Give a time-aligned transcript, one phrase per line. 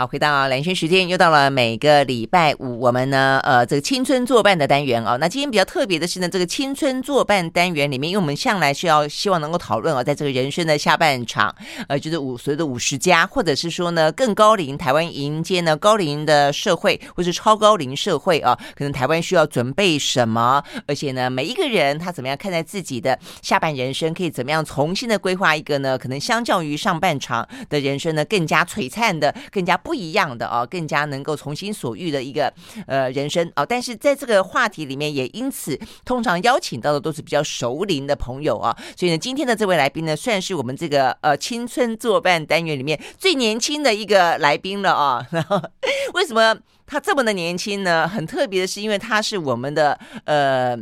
[0.00, 5.18] 好，回到蓝轩时间，又到了每个礼拜五，我们呢，呃，这个青春作伴的单元哦。
[5.20, 11.54] 那今天比较特别的是呢，这个青春作伴单元里面，因为我们向来是要希望能够讨论哦，在这个人生的下半场，
[11.86, 20.64] 呃，就是五所谓的五十加，或者是说呢，更高龄，台湾迎接呢高龄的社会，或是超高龄社会啊，可能台湾需要准备什么？
[20.86, 25.98] 而且呢，每一个人他怎么样看待自己的下半人生，可以怎么样重新的规划一个呢？
[25.98, 29.89] 可能相较于上半场的人生呢，更加璀璨的，更加不。
[29.90, 32.54] 不一样的啊，更加能够从心所欲的一个
[32.86, 45.26] 呃人生啊，但是在这个话题里面，也因此通常邀请到的都是比较熟龄的朋友啊，所以呢，今天的这位来宾呢，算是我们这个呃青春作伴单元里面最年轻的一个来宾了啊。
[45.32, 45.60] 然后
[46.14, 48.06] 为什么他这么的年轻呢？
[48.06, 50.78] 很特别的是，因为他是我们的呃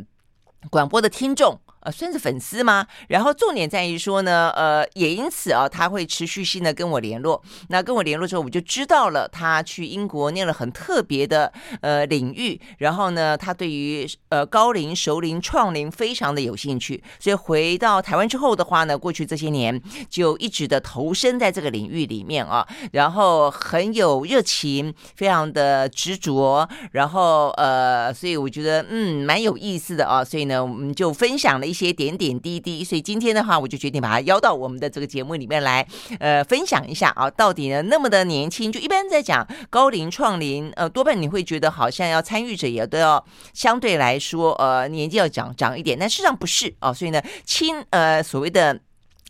[0.69, 1.59] 广播的听众。
[1.91, 2.87] 算是粉丝吗？
[3.09, 7.41] 然后重点在于说呢，呃，也因此啊，他会持续性的跟我联络。
[7.69, 12.60] 那跟我联络之后，我就知道了他去英国念了很特别的呃领域。
[12.79, 17.02] 然后呢，他对于呃高龄、熟龄、创龄非常的有兴趣。
[17.21, 22.66] 所以回到台湾之后的话呢，过去这些年就一直的投身在这个领域里面啊。
[22.93, 26.68] 然后很有热情，非常的执着。
[26.91, 30.24] 然后呃，所以我觉得嗯蛮有意思的啊。
[30.24, 31.68] 所以呢，我们就分享了。
[31.68, 35.87] 一些点点滴滴，所以今天的话，我就决定把他邀到我们的这个节目里面来，
[36.18, 48.80] 呃，分享一下啊，到底呢那么的年轻，就一般在讲高龄创龄，呃，多半你会觉得好像要参与者也都要相对来说，呃，年纪要长长一点，但事实上不是啊，所以呢，轻呃所谓的。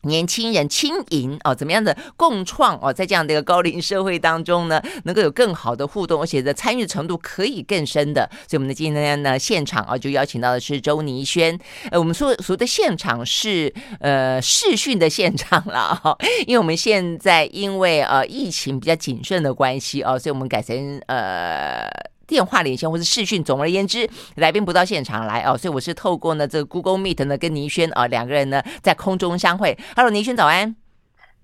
[0.08, 8.28] 年轻人轻盈哦，怎么样的共创哦，在这样的一个高龄社会当中呢，能够有更好的互动，而且的参与程度可以更深的。
[8.48, 11.56] 所以，我们的今天呢，现场啊，就邀请到的是周倪轩。
[11.90, 21.88] 呃，我们说所谓的现场是呃视讯的现场了哈，因为我们现在因为呃疫情比较谨慎的关系哦，所以我们改成呃。
[22.28, 29.76] 电话连线或是视讯，总而言之，来宾不到现场来哦，所以我是透过呢这个 Google Meet 呢跟倪轩啊两个人呢在空中相会。
[29.96, 30.76] Hello，倪轩早安，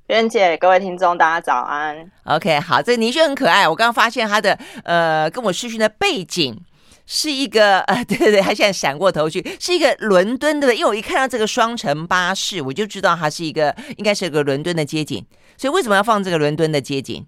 [0.09, 2.11] 袁姐，各位听众大家早安。
[2.25, 6.61] OK，好，这个倪轩很可爱，我刚刚发现他的呃跟我视讯的背景
[7.07, 15.25] 是一个呃 对对对，他现在闪过头去是一个伦敦的，因为我一看到这个双层巴士，我就知道它是一个应该是一个伦敦的街景，
[15.57, 17.27] 所以为什么要放这个伦敦的街景？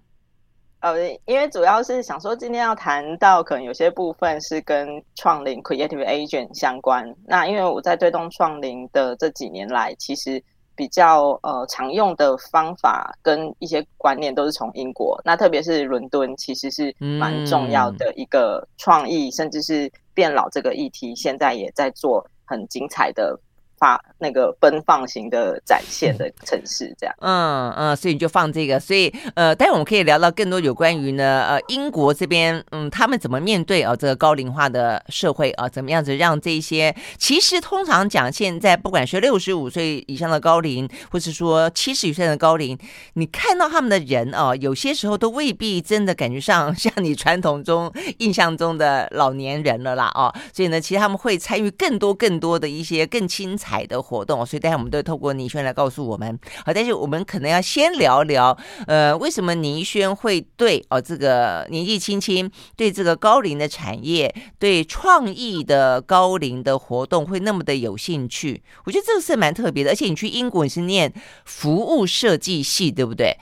[0.91, 7.13] 呃，因为主要是想说，今天要谈到可能有些部分是跟创领 （creative agent） 相关。
[7.25, 10.41] 那因为我在推动创领的这几年来，其实
[10.75, 15.19] 比较呃常用的方法跟一些观念都是从英国。
[15.23, 23.39] 那特别是伦敦，其实是蛮重要的一个创意，嗯、甚至是变老这个议题，现在也在做很精彩的。
[23.77, 42.75] 发那个奔放型的展现的城市，这样，嗯嗯，所以你就放这个，所以呃，待会我们可以聊到更多有关于呢，呃，英国这边，嗯，他们怎么面对啊、这个高龄化的社会啊、怎么样子让这些，其实通常讲，现在不管是六十五岁以上的高龄，或是说七十以上的高龄，
[43.13, 53.66] 你看到他们的人啊、有些时候都未必真的感觉上 像你传统中印象中的老年人了啦，哦、所以呢，其实他们会参与更多更多的一些更精彩。
[53.67, 56.39] 海的活动，所以待会我们都透过倪轩来告诉我们。
[56.65, 58.57] 好，但是我们可能要先聊聊，
[58.87, 68.63] 呃，为什么倪轩会对哦这个年纪轻轻，对这个高龄的产业，对创意的高龄的活动会那么的有兴趣？
[68.85, 69.91] 我觉得这个是蛮特别的。
[69.91, 71.11] 而且你去英国你是念
[71.43, 73.35] 服务设计系，对不对？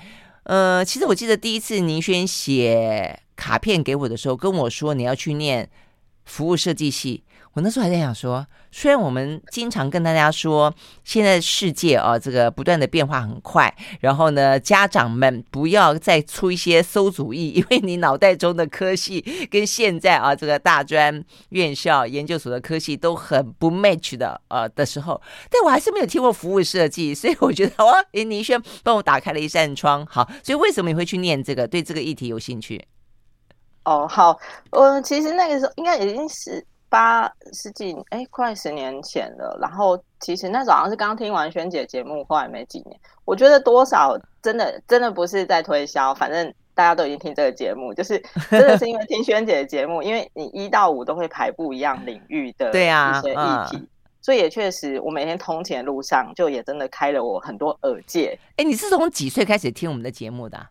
[0.45, 5.69] 呃，其实我记得第一次倪轩写卡片给我的时候，跟我说你要去念
[6.25, 7.23] 服务设计系。
[7.55, 10.73] 我那时候还在想说，虽然我们经常跟大家说，
[11.05, 30.05] 现在世界啊，这个不断的变化很快，然后呢，家长们不要再出一些馊主意， 因为你脑袋中的科系跟现在啊，这个大专院校、研究所的科系都很不 match 的呃的时候，但我还是没有听过服务设计，所以我觉得哇， 诶，倪轩帮我打开了一扇窗。
[30.07, 31.66] 好，所以为什么你会去念这个？
[31.66, 32.85] 对这个议题有兴趣？
[33.85, 34.37] 哦，好，
[34.72, 36.61] 我其实那个时候应该已经是。
[36.95, 39.57] 八十几哎，快十年前了。
[39.61, 42.97] 然后其实那时候好像是刚听完萱姐节目，后来没几年。
[43.25, 48.17] 我觉得多少真的真的不是在推销，反正大家都已经听这个节目，就是
[48.49, 53.89] 真的是因为听萱姐的节目，因为你一到五都会排不一样领域的对啊一些议题，
[54.21, 58.39] 所以也确实我每天通勤的路上就也真的开了我很多耳界。
[58.55, 60.69] 哎，你是从几岁开始听我们的节目的啊？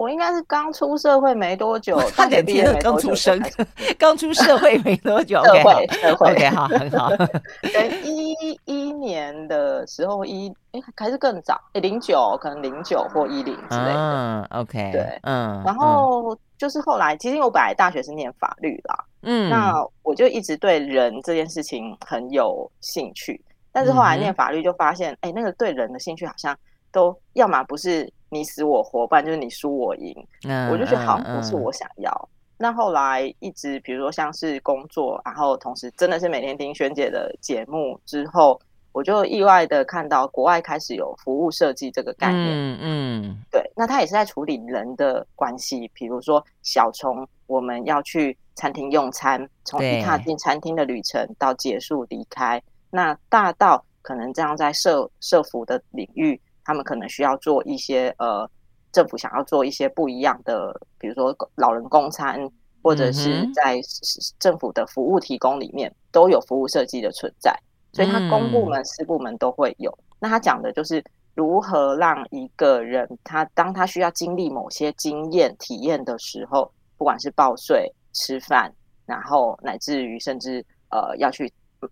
[0.00, 3.38] 我应该是刚出社会没多久，差点听了刚出生，
[4.00, 5.44] 刚出社会没多久。
[5.44, 7.10] 社会社会 OK 好，很好。
[7.60, 13.94] 对，一一年的时候一哎还是更早，哎零九可能零九或一零之类的。
[13.94, 15.62] 嗯，OK，对，嗯。
[15.66, 23.38] 然后就是后来，其实我本来大学是念法律啦，嗯，那我就一直对人这件事情很有兴趣，
[23.70, 26.56] 但是后来念法律就发现，哎，那个对人的兴趣好像
[26.90, 28.10] 都要么不是。
[28.30, 32.10] 你死我活，不然就是你输我赢，嗯、我就觉得好像不是我想要。
[32.12, 38.60] 嗯嗯、那后来一直，比如说像是工作，然后同时真的是每天听萱姐的节目之后，
[38.92, 42.46] 我就意外的看到国外开始有服务设计这个概念。
[42.48, 56.40] 嗯，嗯对，那他也是在处理人的关系，比如说小从我们要去餐厅用餐，从一踏进餐厅的旅程到结束离开，那大到可能这样在社社服的领域。
[56.64, 58.48] 他们可能需要做一些呃，
[58.92, 62.38] 政府想要做一些不一样的，比如说老人公餐，
[62.82, 63.80] 或者是在
[64.38, 67.54] 政府的服务提供里面都有服务设计的存在，
[67.92, 69.96] 所以它公部门、私部门都会有。
[70.18, 71.02] 那他讲的就是
[71.34, 78.70] 如何让一个人，他当他需要经历某些经验体验的时候，不管是报税、吃饭，
[79.06, 81.50] 然后乃至于甚至呃要去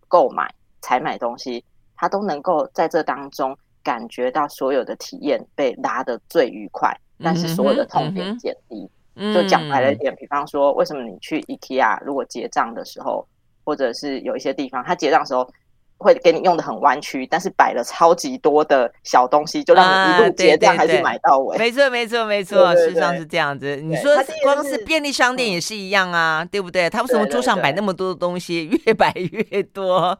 [0.09, 1.65] 购买、采买东西，
[1.97, 3.57] 他都能够在这当中。
[3.89, 6.95] 感觉到所有的体验被拉得最愉快，
[7.25, 8.87] 但是所有的痛点减低。
[9.35, 13.27] 就讲白了一点，嗯、比方说，为什么你去 IKEA 如果结账的时候，
[13.65, 15.51] 或者是有一些地方，他结账的时候
[15.97, 21.57] 会给你用的很弯曲，但是摆了超级多的小东西，就让你一路结账还是买到尾。
[21.57, 23.75] 没错，没错，没错，事实上是这样子。
[23.77, 24.15] 你说
[24.45, 26.89] 光是便利商店也是一样啊，对不对？
[26.91, 29.13] 他为什么桌上摆那么多的东西，越摆
[29.51, 30.17] 越多？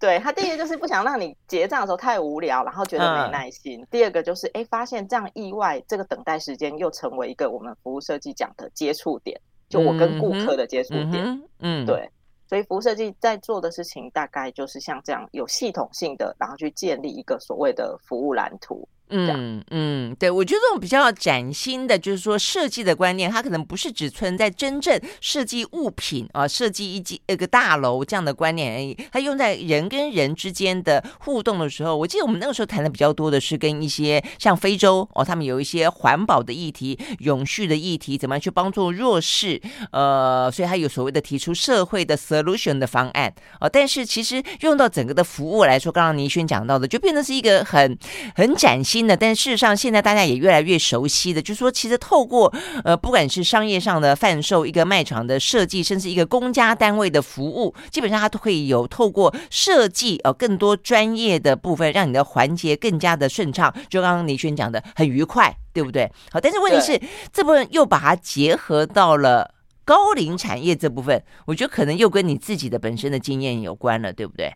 [0.00, 3.82] 对，他第一个就是不想让你结账的时候太无聊，然后觉得没耐心。
[3.82, 9.38] 嗯、第二个就是哎，发现这样意外，这个等待时间又成为一个我们服务设计讲的接触点，
[9.68, 11.12] 就我跟顾客的接触点。
[11.12, 12.10] 嗯，嗯对，
[12.48, 18.88] 所以服务设计在做的事情大概就是像这样有系统性的，然后去建立一个所谓的服务蓝图。
[19.10, 28.96] 嗯嗯，对，我觉得这种比较崭新的，就是说设计的观念，它可能不是只存在真正设计物品啊，设计一间一个大楼这样的观念而已。
[29.10, 39.60] 它用在人跟人之间的互动的时候，我记得我们那个时候谈的比较多的是跟一些像非洲哦，他们有一些环保的议题、永续的议题，怎么样去帮助弱势？
[39.90, 43.68] 呃，所以它有所谓的提出社会的 solution 的方案哦。
[43.68, 47.98] 但是其实用到整个的服务来说，刚刚倪轩讲到的，就变成是一个很
[48.36, 48.99] 很崭新。
[49.16, 52.52] 但事实上，现在大家也越来越熟悉的，就是说，其实透过
[52.84, 63.74] 呃，不管是商业上的贩售、一个卖场的设计，甚至一个公家单位的服务，基本上它都会有透过设计呃更多专业的部分，让你的环节更加的顺畅。
[63.88, 66.10] 就刚刚倪轩讲的，很愉快，对不对？
[66.30, 67.00] 好，但是问题是，
[67.32, 69.54] 这部分又把它结合到了
[69.84, 74.52] 高龄产业这部分，我觉得可能又跟你自己的本身的经验有关了，对不对？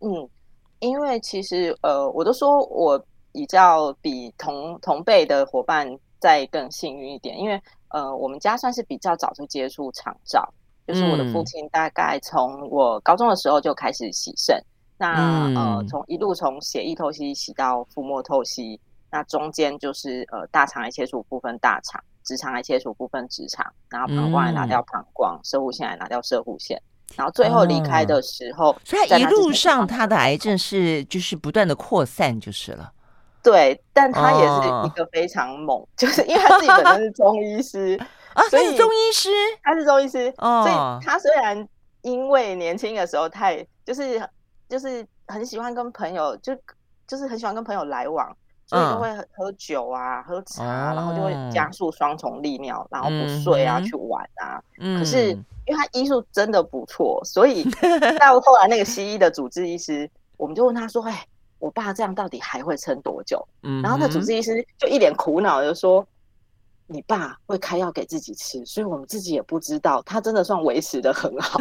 [0.00, 0.28] 嗯，
[0.80, 3.04] 因为其实呃，我都说我。
[3.38, 5.88] 比较比同同辈的伙伴
[6.18, 10.44] 再更幸运一点，因为呃，我们家算是比较早就接触长照，
[10.88, 14.60] 就是我的父亲大概从我高中的时候就开始洗肾，
[14.96, 26.76] 那、嗯、呃，从一路从血液透析洗到腹膜透析，那中间就是呃大肠癌切除部分大肠，直肠癌切除部分直肠，然后膀胱癌拿掉膀胱，射护腺癌拿掉射护腺，
[27.14, 32.92] 然后最后离开的时候，嗯、所以他一路上他的癌症是就是不断的扩散就是了。
[33.50, 37.98] 对，但他也是一个非常猛，哦、 就是因为他自己本身是中医师
[38.34, 39.30] 啊，所以中医师，
[39.62, 41.66] 他是中医师，哦、所以他虽然
[42.02, 44.22] 因为年轻的时候太就是
[44.68, 46.54] 就是很喜欢跟朋友就
[47.06, 48.30] 就是很喜欢跟朋友来往，
[48.66, 54.60] 所以都会喝酒啊、喝茶，哦、然后就会加速双重利尿，然后不睡啊、嗯、去玩啊。
[54.78, 57.64] 嗯、可是因为他医术真的不错，所以
[58.20, 61.24] 到后来那个西医的主治医师，我们就问他说：“哎。”
[61.58, 63.46] 我爸这样到底还会撑多久？
[63.62, 66.06] 嗯、然后那主治医师就一脸苦恼的说
[66.86, 71.58] ：“你爸会开药给自己吃，所以我们自己也不知道，他真的算维持的很好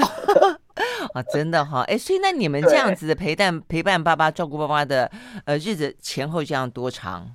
[1.13, 1.83] 啊，真的哈、哦！
[1.87, 5.09] 哎，所以那你们这样子的陪伴陪伴爸爸、照顾爸爸的
[5.45, 7.27] 呃日子前后这样多长？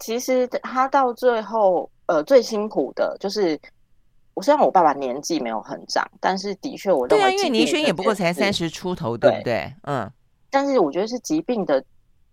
[0.00, 3.58] 其实他到最后呃最辛苦的就是，
[4.34, 9.72] 我虽然我爸爸年纪没有很长，但是的确我认为对啊，因为倪轩也不过才三十出头，对不对？
[9.84, 10.10] 嗯。
[10.54, 11.84] 但是我觉得是疾病的，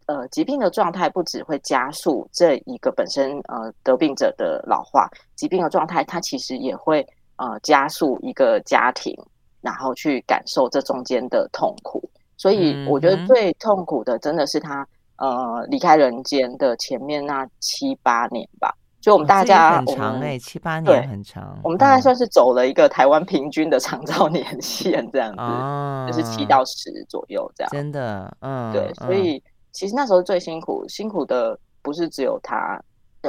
[0.06, 7.04] 呃，疾病的状态不只会加速这一个本身呃得病者的老化，疾病的状态它其实也会
[7.38, 9.12] 呃加速一个家庭，
[9.60, 12.00] 然后去感受这中间的痛苦。
[12.38, 14.88] 所以我觉得最痛苦的真的是他
[15.18, 18.72] 呃离开人间的前面那七八年吧。
[19.01, 21.58] 所以我们大家、哦、很长哎、欸，七八年很长。
[21.63, 27.72] 我们大概算是走了一个台湾平均的长照年限这样子，哦、就是七到十左右这样。
[27.72, 29.41] 真的，嗯，对，所以
[29.72, 32.79] 其实那时候最辛苦，辛苦的不是只有他，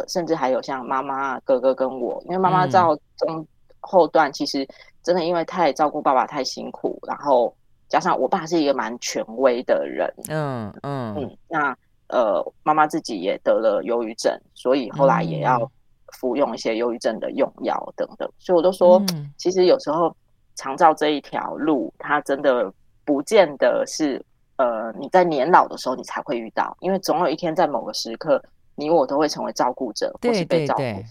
[0.09, 3.47] 甚至还有像妈妈、哥哥跟我，因为妈妈到中
[3.81, 4.69] 后段，其实
[5.03, 7.55] 真的因为太照顾爸爸太辛苦，然后
[7.89, 11.75] 加上我爸是一个蛮权威的人，嗯嗯嗯，那。
[12.13, 15.59] 呃，妈妈自己也得了忧郁症，所以后来也要
[16.13, 18.29] 服用一些忧郁症的用药等等。
[18.29, 19.03] 嗯、所以我都说，
[19.39, 20.15] 其实有时候
[20.55, 22.71] 长照这一条路，它真的
[23.03, 24.23] 不见得是
[24.57, 28.43] 呃你在年老的时候你才会遇到，因为总有一天在某个时刻，
[28.75, 30.85] 你我都会成为照顾者或是被照顾者。
[30.85, 31.07] 对对对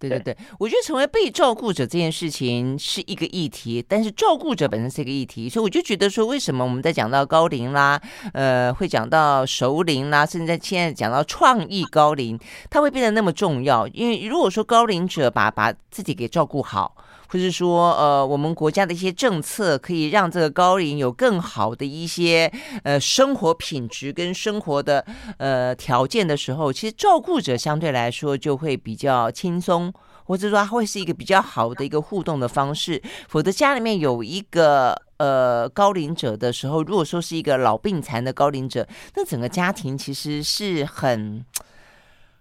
[0.00, 8.00] 对对对，我觉得成为被照顾者这件事情是一个议题，但是照顾者本身是一个议题，所以我就觉得说，为什么我们在讲到高龄啦，
[8.32, 12.38] 呃，会讲到熟龄啦，甚至在现在讲到创意高龄，
[12.70, 13.86] 它会变得那么重要？
[13.88, 16.96] 因为如果说高龄者把把自己给照顾好。
[17.32, 25.04] 或是说，呃，我们国家的一些政策可以让这个高龄有更好的一些呃生活品质跟生活的
[25.38, 29.92] 呃条件的时候，其实照顾者相对来说就会比较轻松，
[30.24, 33.00] 或者说会是一个比较好的一个互动的方式。
[33.28, 38.84] 否则家里面有一个呃高龄者的时候，如果说是一个老病残的高龄者，
[39.14, 41.44] 那整个家庭其实是很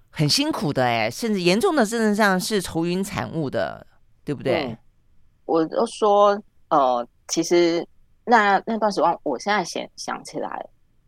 [0.10, 3.86] 很辛苦的哎，甚至严重的甚至上是愁云惨雾的。
[4.30, 4.66] 对不对？
[4.66, 4.78] 嗯、
[5.46, 7.84] 我都说，呃，其实
[8.26, 10.64] 那那段时光，我现在想想起来，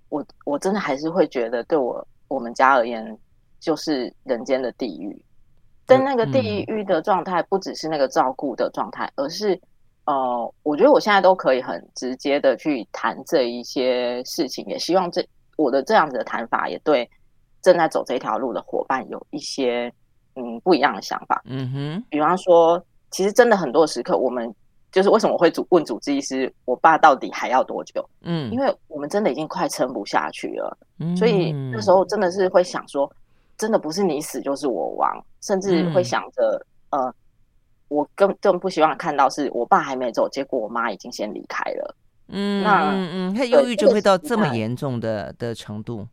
[0.09, 3.15] 我我真的还是会觉得，对我我们家而言，
[3.59, 5.23] 就是人间的地狱。
[5.85, 9.61] 但那个地狱的状态，不只是那个照顾的状态，嗯、而是
[10.05, 15.23] 呃，我觉得我现在都可以很直接的去谈这一些事情，也希望这
[15.57, 17.07] 我的这样子的谈法，也对
[17.61, 19.93] 正在走这条路的伙伴有一些
[20.33, 21.39] 嗯不一样的想法。
[21.45, 22.83] 嗯哼，比方说。
[23.11, 24.51] 其实真的很多时刻，我们
[24.91, 28.03] 就是为什么会主问主治医师，我爸到底还要多久？
[28.21, 33.11] 嗯，因为我们真的已经快撑不下去了，嗯，所以那时候真的是会想说，
[33.57, 37.13] 真的不是你死就是我亡，甚至会想着，嗯、呃，
[37.89, 41.95] 我更更不希望看到是我爸还没走，结果我妈已经先离开了。
[42.29, 46.07] 嗯，那嗯嗯，他忧郁就会到这么严重的的程度？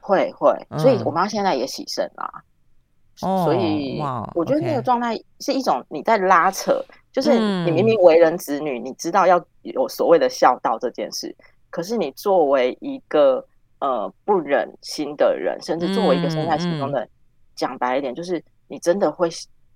[0.00, 2.30] 会会，所以我妈现在也洗肾了。
[3.20, 4.02] Oh, 所以，
[4.34, 11.34] 我觉得那个状态是一种你在拉扯.就是你明明为人子女，嗯，你知道要有所谓的孝道这件事，
[11.70, 13.46] 可是你作为一个
[13.78, 17.08] 呃不忍心的人，甚至作为一个身在其中的人，
[17.54, 19.30] 讲，嗯，白一点，就是你真的会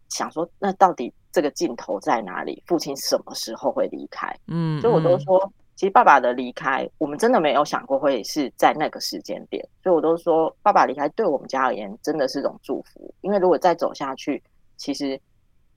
[0.09, 2.61] 想说，那到底这个尽头在哪里？
[2.67, 4.37] 父亲什么时候会离开？
[4.49, 5.53] 嗯，所以我都说。
[5.79, 13.15] 其实爸爸的离开，我们真的没有想过会是在那个时间点，所以我都说爸爸离开对我们家而言真的是种祝福。
[13.21, 14.43] 因为如果再走下去，
[14.77, 15.17] 其实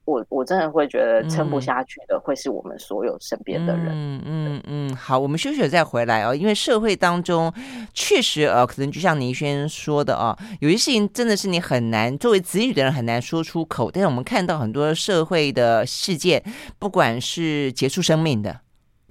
[0.05, 3.89] 我我真的会觉得撑不下去的会是我们所有身边的人。
[3.91, 6.33] 嗯嗯嗯，好，我们休息了再回来哦。
[6.33, 7.53] 因为社会当中
[7.93, 13.91] 确实呃，可能就像倪轩说的啊，有些事情真的是你很难作为子女的人很难说出口。
[13.91, 16.43] 但是我们看到很多社会的事件，
[16.79, 18.61] 不管是结束生命的。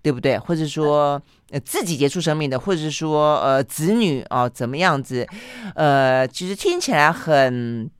[0.03, 0.39] 对不对？
[0.39, 5.27] 或者说，呃，自己结束生命的，或者是说，呃，子女啊，怎么样子？
[5.75, 7.91] 呃，其实听起来很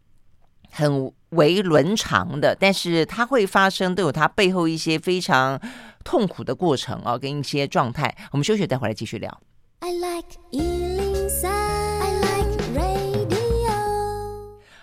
[0.71, 5.61] 很为伦常的，但是它会发生，都有它背后一些非常
[6.05, 8.17] 痛苦的过程啊，跟一些状态。
[8.33, 9.41] 我们休息，再回来继续聊。
[9.81, 10.29] I like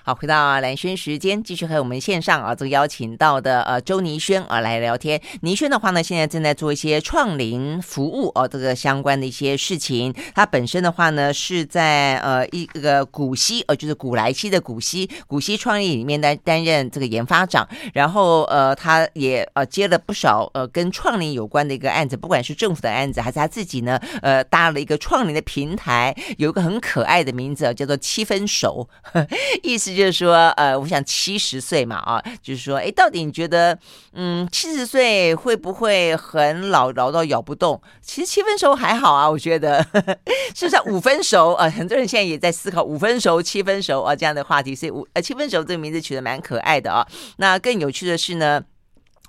[0.07, 5.21] 好，回到兰轩时间，继续和我们线上啊，这个邀请到的呃周倪轩啊来聊天。
[5.41, 10.15] 倪轩的话呢，现在正在做一些创林服务哦、啊，这个相关的一些事情。
[10.33, 17.67] 他本身的话呢，是在呃一个古稀呃，就是古来稀的古稀古稀创意里面担担任这个研发长。
[17.93, 28.87] 然后呃，他也呃接了不少呃跟创林有关的一个案子，不管是政府的案子，还是他自己呢呃搭了一个创林的平台，有一个很可爱的名字叫做七分熟，
[29.63, 29.96] 意思。
[29.97, 33.77] 就是说，呃，我想七十岁嘛，啊，就是说，哎，到底你觉得，
[34.13, 37.81] 嗯，七十岁会不会很老，老到咬不动？
[38.01, 39.83] 其实七分熟还好啊，我觉得，
[40.55, 41.69] 是不是五分熟啊？
[41.69, 47.05] 很多人现在也在思考五分熟、七分熟啊这样的话题，所以五呃七分熟这个名字取得蛮可爱的啊。
[47.37, 48.61] 那更有趣的是呢。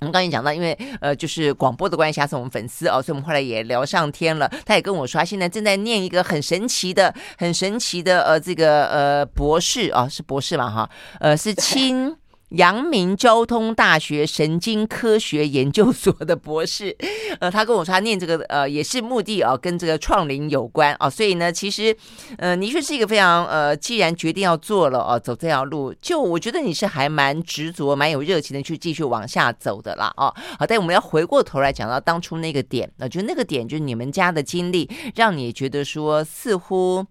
[0.00, 4.48] 我们刚才讲到，因为呃，就是广播的关系，他是我们粉丝哦，所以我们后来也聊上天了。
[4.64, 10.88] 他也跟我说，他现在正在念一个很神奇的、很神奇的呃，这个呃博士啊、是博士嘛哈？
[11.18, 12.16] 呃，是亲
[12.50, 16.96] 阳明交通大学神经科学研究所的博士，
[17.40, 21.94] 呃，他跟我说他念这个呃也是目的啊，跟这个创龄有关啊，所以呢，其实
[22.38, 30.34] 呃，你确是一个非常呃，既然决定要做了哦，走这条路，就我觉得你是还蛮执着、蛮有热情的去继续往下走的啦哦。
[30.58, 37.04] 好，但我们要回过头来讲到当初那个点，那就那个点就是你们家的经历，让你觉得说似乎，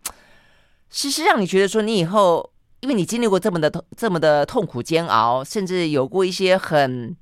[0.89, 2.49] 其实让你觉得说你以后。
[2.81, 7.15] 因为你经历过这么的痛，这么的痛苦煎熬，甚至有过一些很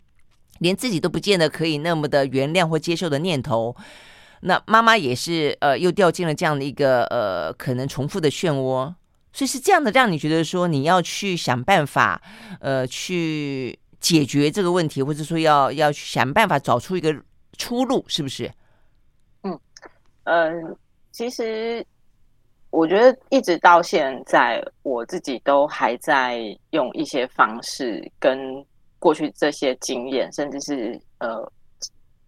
[0.60, 3.74] 连自己都不见得可以那么的原谅或接受的念头，
[4.42, 8.94] 那妈妈也是呃，又掉进了这样的一个呃可能重复的漩涡，
[9.32, 12.22] 所以是这样的，让你觉得说你要去想办法
[12.60, 17.16] 呃去解决这个问题，或者说要要去想办法找出一个
[17.58, 18.52] 出路，是不是？
[19.44, 19.58] 嗯
[20.26, 20.78] 嗯、呃，
[21.14, 21.86] 其实。
[22.76, 26.40] 我觉得一直到现在，我自己都还在
[26.72, 28.64] 用一些方式跟
[29.00, 31.50] 过去这些经验，甚至是呃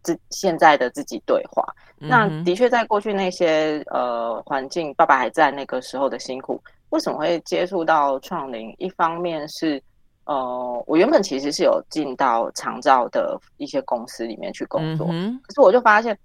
[0.03, 1.63] 自现在的自己对话。
[1.99, 8.73] 嗯、那的确，在过去那些呃环境，爸爸还在那个时候的辛苦，为什么会接触到创龄？
[8.77, 9.81] 一方面是
[10.25, 16.17] 呃，我原本其实是有进到长照的一些公司里面去工作，嗯、可是我就发现。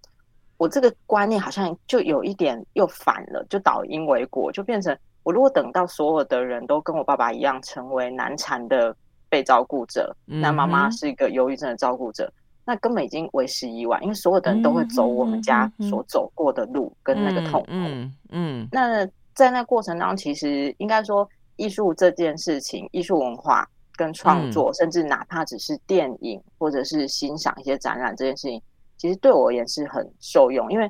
[0.63, 8.95] 我这个观念好像就有一点又反了，就倒因为果，就变成我如果等到所有的人都跟我爸爸一样成为难产的
[9.29, 12.33] 被照顾者，嗯、那妈妈是一个忧郁症的照顾者，
[12.65, 17.67] 那根本已经为时已晚，因为所有的人都会走我们家所走过的路跟那个痛苦。
[18.31, 19.05] 嗯那
[19.35, 28.63] 在那过程当中，其实应该说艺术这件事情，艺术文化跟创作，嗯、甚至哪怕只是电影或者是欣赏一些展览这件事情。
[29.03, 30.89] 其实对我而言是很受用，因为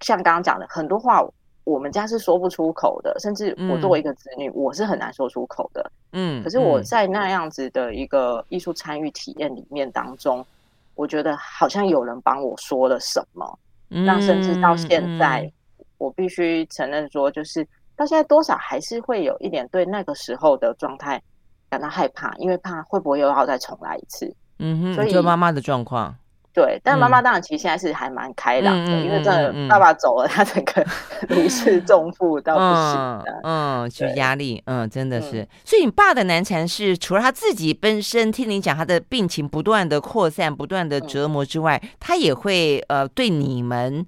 [0.00, 1.22] 像刚刚讲的很多话，
[1.64, 5.92] 我们家是说不出口的，甚至我作为一个子女，嗯、我是很难说出口的。
[6.12, 10.46] 嗯，可是我在那样子的一个艺术参与体验里面当中，嗯、
[10.94, 13.58] 我觉得好像有人帮我说了什么，
[13.90, 15.42] 嗯、那甚至到现在，
[15.78, 17.62] 嗯、我必须承认说，就是
[17.96, 21.22] 到现在多少还是会有一点对那个时候的状态
[21.68, 24.34] 感到害怕，因为怕会不会又要再重来一次。
[24.58, 26.16] 嗯哼，所以就妈妈的状况。
[26.54, 30.84] 对，但妈妈当然其实现在是还蛮开朗的，嗯、因为真的爸爸走了，他整个
[31.28, 33.40] 如释重负到不行的。
[33.42, 35.42] 嗯，就压力，嗯，真的是。
[35.42, 44.06] 嗯、所以你爸的难缠是除了他自己本身听你讲他的病情不断的扩散、不断的折磨之外，嗯、他也会呃对你们，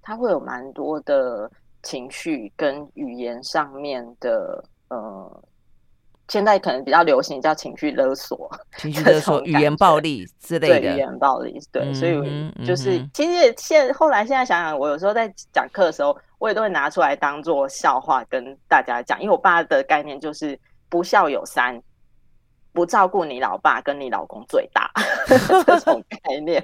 [0.00, 1.50] 他会有蛮多的
[1.82, 5.42] 情绪跟语言上面的呃。
[6.28, 10.80] 现在可能比较流行叫情绪勒索，情绪勒索、语言暴力之类的。
[10.80, 20.58] 对，语言暴力，对，嗯、所以就是、嗯、其实现后来现在想想，我有时候在讲课的时候，我也都会拿出来当做笑话跟大家讲，因为我爸的概念就是
[20.88, 21.80] 不孝有三。
[22.76, 24.90] 不照顾你老爸跟你老公最大
[25.64, 26.62] 这种概念，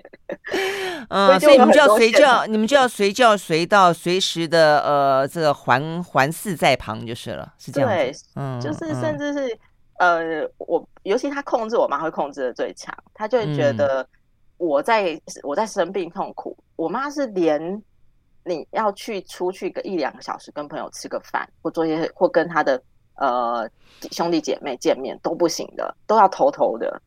[1.09, 7.89] 嗯，所以你们就要随叫，你们就要随叫随到，随时的呃，这个环环视在旁就是了，是这样。
[7.89, 9.59] 对，嗯，就是甚至是、
[10.01, 14.07] 嗯、呃，我尤其他控制我妈会控制的最强，他就会觉得
[14.59, 17.83] 我在、嗯、我在生病痛苦，我妈是连
[18.45, 22.79] 你要去出去个一两个小时跟朋友吃个饭或做一些或跟他的。
[23.17, 23.69] 呃，
[24.11, 27.01] 兄弟姐妹见面都不行的，都要偷偷的，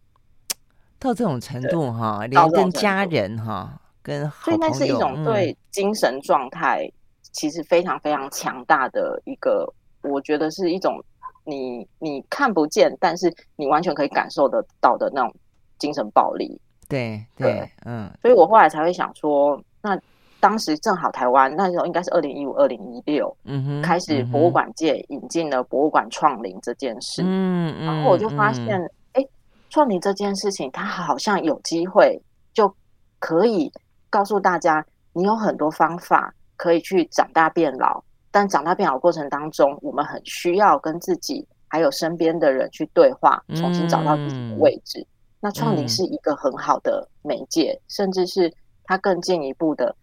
[0.99, 6.89] 到这种程度哈，连跟家人哈，跟所以那是一种对精神状态
[7.31, 9.67] 其实非常非常强大的一个，
[10.03, 11.03] 嗯、我觉得是一种
[11.43, 15.35] 你你看不见，但是你完全可以感受得到的那种
[15.77, 16.59] 精神暴力。
[16.87, 19.99] 对对，嗯，所以我后来才会想说，那。
[20.45, 23.35] 当时正好台湾那时候应该是二零一五、二零一六，
[23.81, 27.23] 开始博物馆界引进了博物馆创龄这件事。
[27.25, 28.79] 嗯嗯，然后我就发现，
[29.13, 29.27] 哎、嗯，
[29.71, 32.21] 创龄这件事情，它好像有机会
[32.53, 32.71] 就
[33.17, 33.71] 可以
[34.11, 38.03] 告诉大家，你有很多方法可以去长大变老。
[38.29, 44.99] 但长大变老过程当中，我们很需要跟自己还有身边的人去对话，重新找到自己的位置。
[44.99, 45.07] 嗯、
[45.39, 48.53] 那创龄是一个很好的媒介，嗯、甚至是
[48.83, 49.95] 它更进一步的。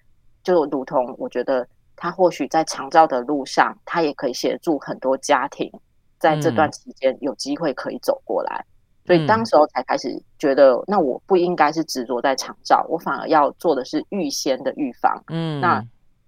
[0.43, 5.71] 就如同我觉得，他或许在长照的路上，他也可以协助很多家庭，
[6.19, 8.65] 在这段期间有机会可以走过来。
[9.05, 15.23] 嗯、所以当时候才开始觉得，那我不应该是执着在长照，我反而要做的是预先的预防。
[15.29, 15.85] 嗯，那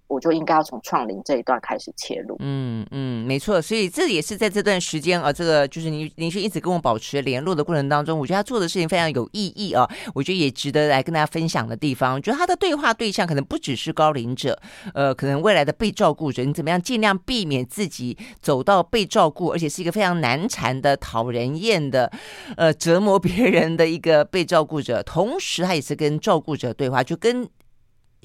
[0.07, 2.35] 我就应该要从创龄这一段开始切入。
[2.39, 12.15] 嗯嗯，没错，所以这也是在这段时间啊，这个就是您您是一直跟我保持联络的过程当中，我觉得他做的事情非常有意义啊，我觉得也值得来跟大家分享的地方。
[12.15, 14.59] 我觉得他的对话对象可能不只是高龄者，
[14.93, 22.11] 呃，可能未来的被照顾者，你怎么样尽量避免自己走到被照顾，而且是一个非常难缠的、讨人厌的，
[22.57, 27.49] 呃，折磨别人的一个被照顾者，同时他也是跟照顾者对话，就跟。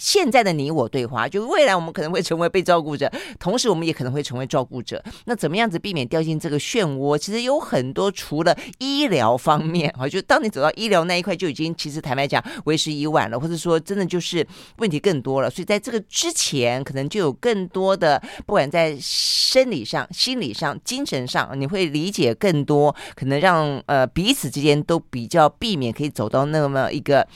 [0.00, 3.08] 现在的你我对话，就未来我们可能会成为被照顾者，
[3.38, 5.00] 同时我们也可能会成为照顾者。
[5.26, 7.18] 那怎么样子避免掉进这个漩涡？
[7.18, 14.46] 其实有很多，除了医疗方面啊， 就当你走到医疗那一块，就已经其实坦白讲为时已晚了，或者说真的就是
[14.78, 15.50] 问题更多了。
[15.50, 27.28] 所以在这个之前，可能就有更多的，不管在生理上、心理上、精神上，你会理解更多，可能让呃彼此之间都比较避免可以走到那么一个。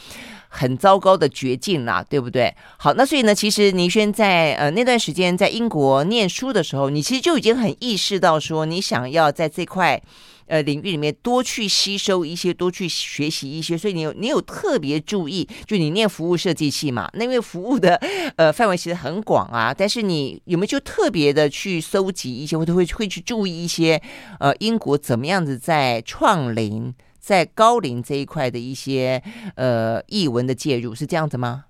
[0.56, 2.54] 很糟糕的绝境啦，对不对？
[2.78, 10.00] 好，那所以呢，其实倪轩在呃那段时间在英国念书的时候，你其实就已经很意识到说，你想要在这块
[10.46, 13.76] 呃领域里面多去吸收一些，多去学习一些。
[13.76, 17.96] 所以你有你有特别注意，就你念服务设计系嘛，那因为服务的
[18.36, 19.74] 呃范围其实很广啊。
[19.76, 24.00] 但是你有没有就特别的去搜集一些，或者会会去注意一些
[24.38, 26.94] 呃英国怎么样子在创领？
[27.24, 29.22] 在高龄这一块的一些
[29.56, 31.64] 呃译文的介入是这样子吗？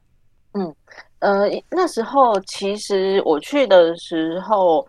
[0.55, 0.75] 嗯
[1.21, 4.85] 呃，那时候其实我去的时候，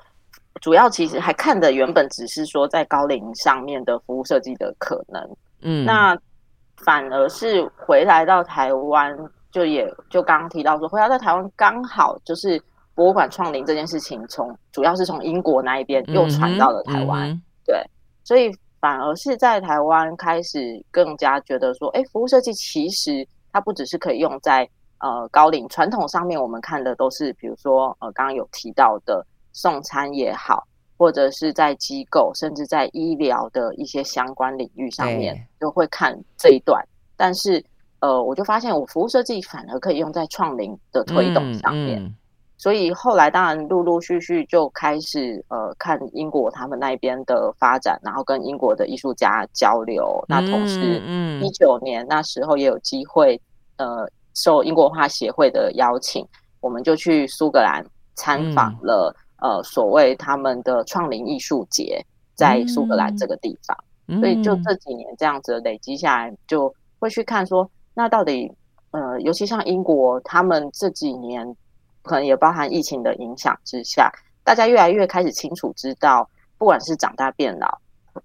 [0.62, 6.18] 主要其实还看的原本只是说在高龄上面的服务设计的可能，嗯，那
[6.78, 9.16] 反而是回来到台湾，
[9.52, 12.60] 就也就刚刚提到说，回来到台湾刚好就是
[12.96, 17.90] 博物馆创龄这件事情从，从主要是从英国那一边又传到了台湾，嗯嗯、对，
[18.24, 18.52] 所以。
[18.86, 24.70] 反而是在台湾开始更加觉得说，哎，服务设计其实它不只是可以用在
[25.00, 30.68] 呃高龄传统上面，我们看的都是比如说呃刚刚有提到的送餐也好，
[31.00, 36.88] 或者是在机构甚至在医疗的一些相关领域上面就会看这一段。
[37.18, 37.66] 但是
[38.02, 42.00] 呃，我就发现我服务设计反而可以用在创龄的推动上面。
[42.00, 42.16] 嗯嗯
[42.66, 50.26] 所以后来当然陆陆续续就开始呃看英国他们那边的发展，然后跟英国的艺术家交流。
[50.28, 53.40] 那同时，嗯，一九年那时候也有机会，
[53.78, 56.28] 呃，受英国文化协会的邀请，
[56.60, 63.78] 我们就去苏格兰参访了，呃，所谓他们的创林艺术节，在苏格兰这个地方。
[64.20, 68.52] 所以就这几年这样子累积下来，就会去看说，那到底
[68.90, 71.56] 呃，尤其像英国他们这几年。
[72.06, 74.12] 可能也包含疫情的影响之下，
[74.44, 77.78] 大家越来越开始清楚知道，不管是长大变老，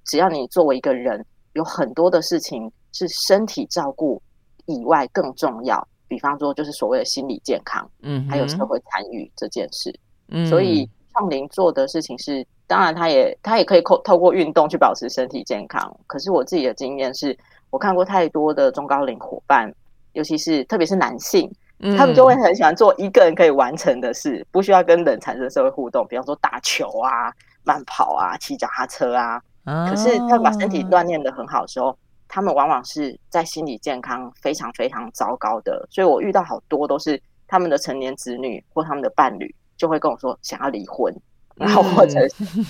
[0.05, 4.21] 只要你作为一个人，有很多的事情是身体照顾
[4.67, 5.85] 以外更重要。
[6.07, 9.95] 比方说，就是所谓的心理健康，嗯，还有社会参与这件事。
[10.29, 15.97] 嗯，所以创龄做的事情是，当然他也他也可以透透过运动去保持身体健康。
[16.07, 17.37] 可是我自己的经验是，
[17.71, 19.73] 我看过太多的中高龄伙伴，
[20.13, 21.51] 尤其是特别是男性。
[21.97, 27.33] 他们就会很喜欢做一个人可以完成的事，不需要跟人产生社会互动，比方说打球啊、
[27.65, 29.41] 慢跑啊、骑脚踏车啊。
[29.89, 35.87] 可是他们把身体锻炼的很好的时候，他们往往是在心理健康非常非常糟糕的。
[35.91, 41.15] 所以我遇到好多都是他们的成年子女或他们的伴侣就会跟我说想要离婚，
[41.55, 42.27] 然后或者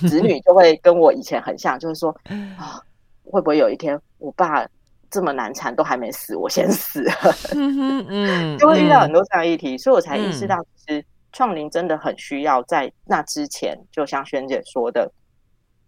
[0.08, 2.14] 子女就会跟我以前很像，就是说
[2.58, 2.82] 啊，
[3.24, 4.66] 会不会有一天我爸
[5.10, 7.12] 这么难缠都还没死，我先死了，
[7.56, 15.10] 嗯嗯， 就会遇到很多这样的议题，所以我才意识到，其实创龄真的很需要在那之前，就像萱姐说的，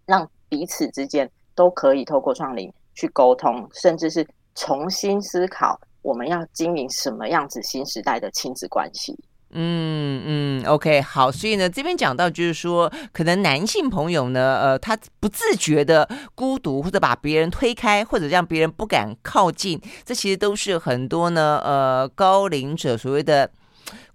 [0.07, 9.17] 让彼此之间都可以透过创龄去沟通，甚至是重新思考我们要经营什么样子新时代的亲子关系。
[9.55, 23.51] 嗯嗯，OK，好，所以呢，这边讲到就是说，可能男性朋友呢，呃，他不自觉的孤独，或者把别人推开，或者让别人不敢靠近，这其实都是很多呢，呃，高龄者所谓的。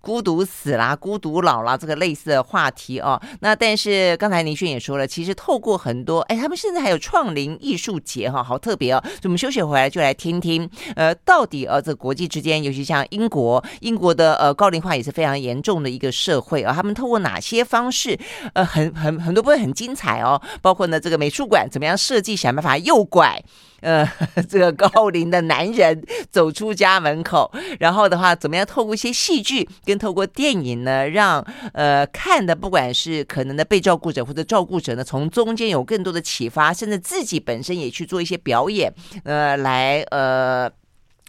[0.08, 3.22] 孤独死啦，孤独老啦，这个类似的话题哦。
[3.42, 9.04] 那但是刚才林轩也说了，其实透过很多，哎，他们现在还有创龄艺术节哈，好特别哦。
[9.04, 16.74] 所以我们休息回来就来听听，呃，到底呃，这国际之间，尤其像英国，英国的呃高龄化也是非常严重的一个社会啊。
[16.74, 18.18] 他们透过哪些方式，
[18.54, 20.42] 呃，很很很多部分很精彩哦。
[20.62, 23.44] 包括呢，这个美术馆怎么样设计，想办法诱拐。
[23.82, 24.10] 呃，
[24.50, 40.72] 这个高龄的男人走出家门口，然后的话，怎么样透过一些戏剧跟透过电影呢，让呃看的不管是可能的被照顾者或者照顾者呢，从中间有更多的启发，甚至自己本身也去做一些表演，呃，来呃。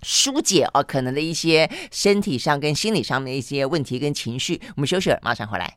[0.04, 4.62] 疏解哦，可能的一些身体上跟心理上的一些问题跟情绪。
[4.76, 5.76] 我们休息了，马上回来。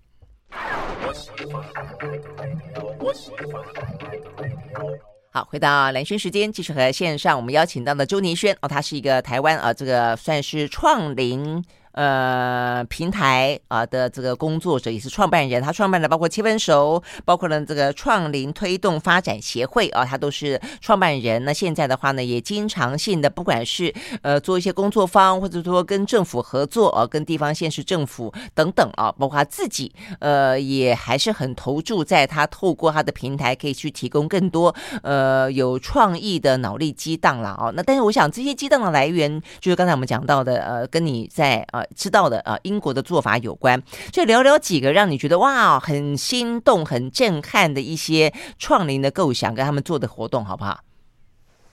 [5.33, 11.63] 好，回到蓝轩时间，继续和线上我们邀请到的周倪轩哦，他是一个台湾啊，这个算是创龄。
[11.93, 21.43] 呃，平台啊的这个工作者也是创办人，他创办的包括七分熟，包括了这个创林推动发展协会啊，他都是创办人。
[21.43, 34.73] 那现在的话呢，也经常性的不管是呃做一些工作坊，或者说跟政府合作啊，跟地方县市政府等等啊，包括他自己呃也还是很投注在他透过他的平台可以去提供更多
[35.03, 37.69] 呃有创意的脑力激荡了啊。
[37.75, 41.80] 那但是我想这些激荡的来源，就是刚才我们讲到的呃，跟你在啊。
[41.95, 50.79] 知道的啊，英国的做法有关，就聊聊几个让你觉得哇，很心动、很震撼的一些创龄的构想，跟他们做的活动，好不好？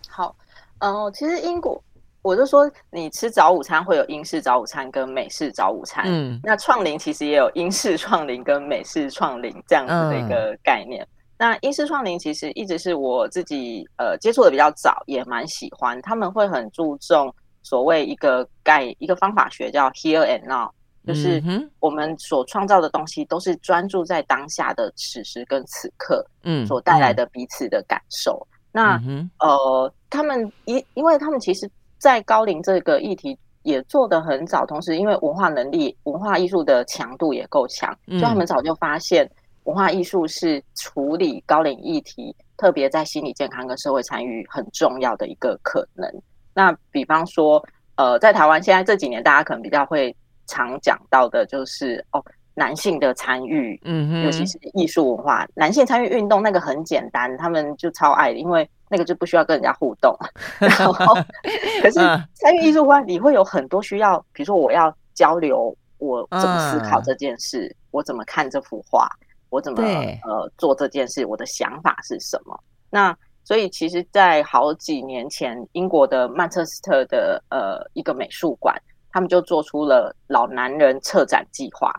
[0.09, 0.35] 好，
[0.79, 1.83] 嗯、呃，其实英国，
[2.23, 11.03] 我就说你吃早午餐会有英式早午餐跟美式早午餐，嗯，那创龄其实也有英式创龄跟美式创龄这样子的一个概念。
[11.05, 17.33] 嗯、那英式创林其实一直是我自己呃接触的比较早，也蛮喜欢，他们会很注重。
[17.63, 20.71] 所谓一个概一个方法学叫 here and now，
[21.07, 21.43] 就是
[21.81, 28.47] 我们所创造的东西都是专注在当下的此时跟此刻，嗯，所带来的彼此的感受。
[28.73, 31.69] 嗯、那呃，他们因因为他们其实，
[31.99, 39.29] 在高龄这个议题也做得很早，同时因为文化能力、文化艺术的强度也够强，所以他们早就发现
[39.65, 46.11] 文化艺术是处理高龄议题，特别在心理健康跟社会参与很重要的一个可能。
[46.59, 50.13] 那比方说，呃，在台湾现在这几年，大家可能比较会
[50.49, 52.21] 常讲到的，就是哦，
[52.53, 60.13] 男性的参与，嗯，尤其是艺术文化，男性参与运动那个很简单，他们就超爱的，因为那个就不需要跟人家互动。
[60.59, 61.15] 然后，
[61.81, 62.01] 可是
[62.35, 69.09] 参与艺术文化，你会有很多需要，比如说我要交流，我怎么思考这件事，我怎么看这幅画，
[69.51, 69.81] 我怎么
[70.25, 72.59] 呃做这件事，我的想法是什么？
[72.91, 73.17] 那
[73.49, 78.77] 所以，其实，在好几年前，英国的曼彻斯特的呃一个美术馆，
[79.11, 81.91] 他们就做出了老男人策展计划，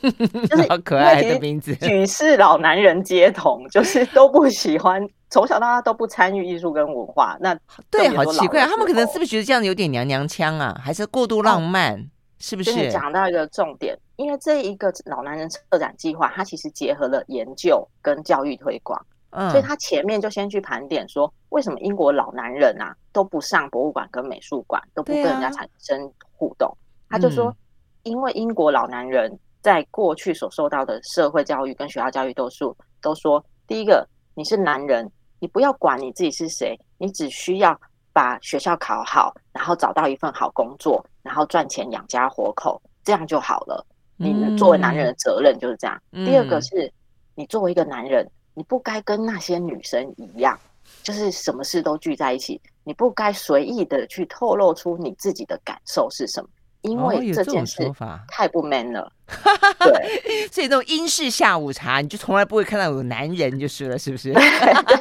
[0.00, 7.36] 就是 好可爱的名字，举世老男人皆同，就是都不喜欢，从小到大都不参与艺术跟文化。
[7.40, 7.52] 那
[7.90, 10.80] 对，好奇怪，他们可能是不是觉得这样有点娘娘腔啊？
[10.80, 11.98] 还是过度浪漫？
[11.98, 12.04] 哦、
[12.38, 12.92] 是不是？
[12.92, 19.04] 讲到一个重点，因为这一个老男人策展计划，它其实结合了研究跟教育推广。
[19.50, 26.74] 所以他前面就先去盘点说，为什么英国老男人啊都不上博物馆跟美术馆，都不跟人家产生互动？
[27.10, 27.54] 他就说，
[28.02, 32.64] 因为英国老男人在过去所受到的社会教育跟学校教育都是
[33.02, 35.06] 都说，第一个你是男人，
[35.38, 37.78] 你不要管你自己是谁，你只需要
[38.14, 43.86] 把学校考好，然后找到一份好工作，然后赚钱养家活口，这样就好了。
[44.16, 46.00] 你作为男人的责任就是这样。
[46.10, 46.90] 第二个是
[47.34, 48.26] 你作为一个男人。
[48.56, 50.58] 你不该跟那些女生一样，
[51.02, 52.58] 就是什么事都聚在一起。
[52.84, 56.48] 你不该随意的去透露出你自己的感受是什么，
[56.80, 57.92] 因为这件事
[58.28, 59.12] 太不 man 了。
[59.26, 64.32] 哦、对，所以这种英式下午茶，你就从来不会看到有男人就是了，是不是？
[64.32, 64.42] 对，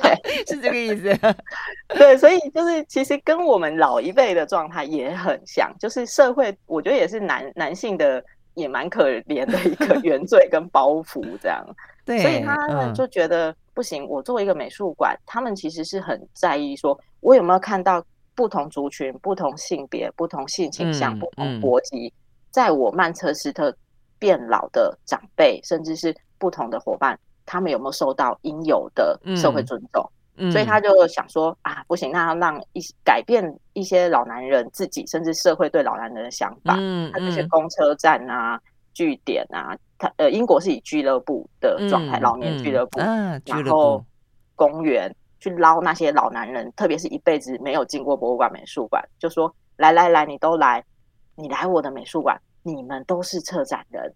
[0.01, 1.35] 对是这个意思。
[1.95, 8.21] 对，所以就是其实跟我们老一辈的状态也很像，就是社会，我觉得也是男男性的
[8.55, 11.63] 也蛮可怜的一个原罪跟包袱这样。
[12.05, 14.07] 对，所以他们就觉得不行。
[14.07, 22.13] 我作为一个美术馆，他们其实是很在意，说我有没有看到不同族群、不同性别、不同性倾向、不同国籍，
[22.51, 23.75] 在我曼彻斯特
[24.19, 30.07] 变老的长辈，甚至是不同的伙伴，他们有没有受到应有的社会尊重？
[30.51, 36.75] 所以他就想说啊，不行，那要让一改变一些老男人自己，甚至社会对老男人的想法。
[36.77, 38.61] 嗯，他这些公车站啊。
[38.95, 44.03] 据点啊，他呃，英国是以俱乐部的状态，嗯、老年俱乐部，然后
[44.55, 50.83] 公园去捞那些老男人，特别是一辈子没有进过博物馆、美术馆，就说来来来，你都来，
[51.35, 54.13] 你来我的美术馆，你们都是策展人，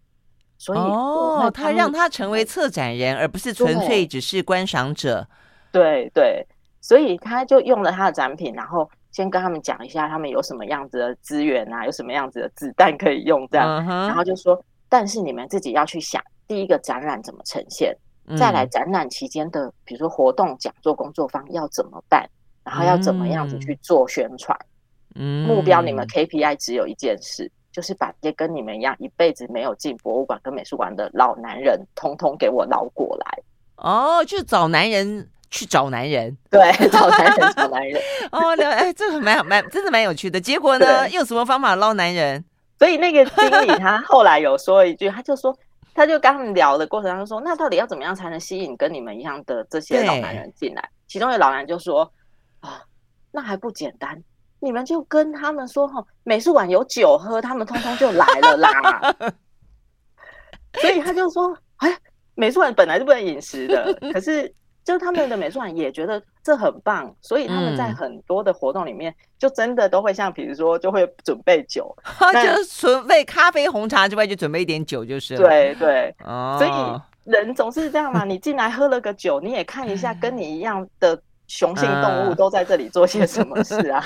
[0.58, 5.28] 所以哦，他让他成为策展人，而不是纯粹只是观赏者，
[5.72, 6.48] 对对，
[6.80, 8.90] 所以他就用了他的展品，然后。
[9.12, 14.08] 先跟他们讲一下，他们有什么样子的资源啊，有什么样子的子弹可以用，这样，uh huh.
[14.08, 17.96] 然后就说，但是你们自己要去想，第一个展览怎么呈现，
[18.38, 22.28] 再来展览期间的，比如说活动、讲座、工作坊要怎么办，
[22.64, 24.58] 然后要怎么样子去做宣传。
[25.16, 33.40] 嗯、目标你们 KPI 只有一件事，就是把这些跟你们一样一辈子没有进博物馆跟美术馆的老男人，通通给我捞过来。
[33.78, 35.30] 哦，就找男人。
[35.52, 38.00] 去找男人， 对，找男人，找男人。
[38.32, 40.40] 哦，聊，哎，这个蛮蛮，真的蛮有趣的。
[40.40, 42.46] 结果呢，用什么方法捞男人？
[42.80, 45.56] 所以那个 经理他后来有说一句，他就说，
[45.94, 50.90] 他就跟他们聊的过程当中说，那到底要怎么样才能吸引跟你们一样的这些老男人进来？
[51.08, 52.12] 其中一个老男人就说，
[52.62, 52.82] 啊，
[53.32, 54.24] 那还不简单，
[54.60, 59.16] 你们就跟他们说哈，美术馆有酒喝，他们通通就来了啦。
[60.80, 61.98] 所以他就说，哎，
[62.36, 64.54] 美术馆本来就不能饮食的，可是。
[64.90, 75.48] 就他们的美术馆也觉得这很棒，所以他们在很多的活动里面，就真的都会像，比如说，就会准备酒， 嗯、就准备咖啡、红茶之外，就准备一点酒就是了。
[75.48, 84.04] 对对，哦、所以人总是这样嘛，你进来喝了个酒，你也看一下跟你一样的雄性动物都在这里做些什么事啊。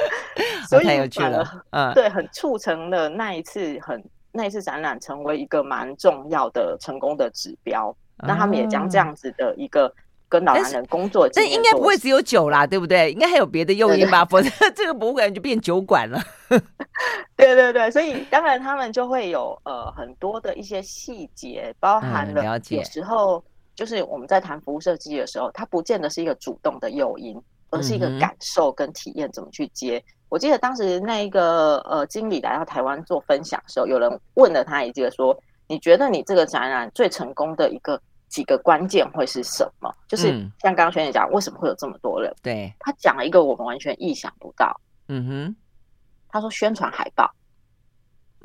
[0.68, 7.96] 所以太有趣了，嗯，对，很促成了那一次很那一次展览成为一个蛮重要的成功的指标。
[8.18, 9.90] 那他们也将这样子的一个。
[10.28, 13.12] 跟老男人工作，这应该不会只有酒啦，对不对？
[13.12, 16.20] 应该还有别的诱因吧，否则这个博物馆就变酒馆了。
[17.36, 23.42] 对对对，所以当然他们就会有呃很多的一些细节，包含了有时候
[23.74, 30.02] 就是我们在谈服务设计的时候，它不见得是一个主动的诱因，而是一个感受跟体验怎么去接。
[30.28, 39.94] 我记得当时那一个呃经理来到台湾做分享的时候，有人问了他一句说：“你觉得你这个展览最成功的一个？”几个关键会是什么？
[40.08, 40.28] 就是
[40.60, 42.34] 像刚刚萱姐讲，为什么会有这么多人？
[42.42, 44.78] 对，他讲了一个我们完全意想不到。
[45.08, 45.56] 嗯哼，
[46.28, 47.30] 他说宣传海报。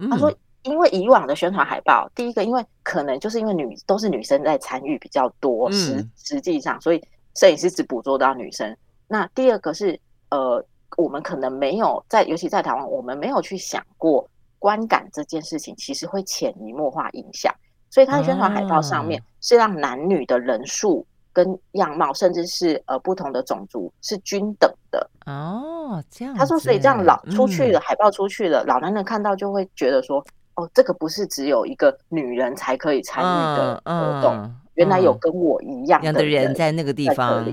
[0.10, 7.04] 他说，因为以往的宣传海报，第一个，因为可能就是因为女都是女生在参与比较多，实实际上，所以
[7.36, 8.76] 摄影师只捕捉到女生。
[9.08, 10.64] 那第二个是，呃，
[10.98, 17.54] 我们可能没有在，尤其在台湾，我们没有去想过观感这件事情，其实会潜移默化影响。
[17.92, 26.04] 所以他的宣传海报上面是让男女的人数跟样貌，甚至是呃不同的种族是均等的哦。
[26.10, 30.26] 这样，他说，所以这样老出去了，海报出去了，老男人看到就会觉得说，
[30.56, 37.46] 哦，这个不是只有一个女人才可以参与的活动，原来有跟我一样的人在那个地方。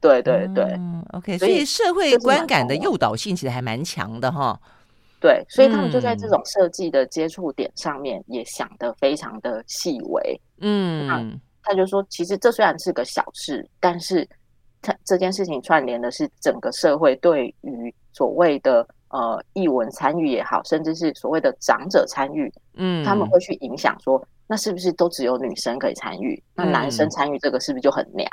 [0.00, 0.80] 对对对
[1.12, 1.36] ，OK。
[1.36, 4.58] 所以社会观感的诱导性其实还蛮强的哈。
[5.20, 10.40] 对，所以他们就在这种设计的接触点上面也想得非常的细微。
[10.60, 11.22] 嗯，那
[11.62, 14.26] 他就说，其实这虽然是个小事，但是
[14.80, 26.42] 他这件事情串联的是整个社会对于所谓的呃译文参与也好，甚至是所谓的长者参与，嗯，他们会去影响说，那是不是都只有女生可以参与？
[26.54, 28.26] 那男生参与这个是不是就很娘？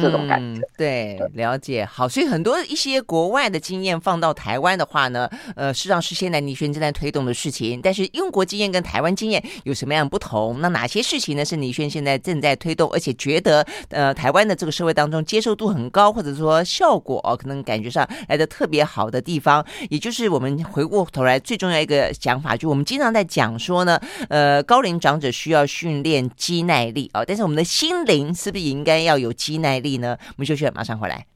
[0.00, 1.84] 这种感觉，嗯、对，了解。
[1.84, 7.80] 好，所以很多一些国外的经验放到台湾的话呢，呃，实际上是现在倪轩正在推动的事情。
[7.82, 10.60] 但是英国经验跟台湾经验有什么样的不同？
[10.60, 11.44] 那哪些事情呢？
[11.44, 24.00] 是倪轩现在正在推动，而且觉得呃，台湾的这个社会当中接受度很高，或者说效果哦，可能感觉上来的特别好的地方，也就是我们回过头来最重要一个想法，就我们经常在讲说呢，
[24.30, 29.81] 呃，高龄长者需要训练肌耐力啊、哦，但是我们的心灵是不是也应该要有肌耐力？
[29.82, 30.16] 力呢？
[30.28, 31.26] 我们休息，马上回来。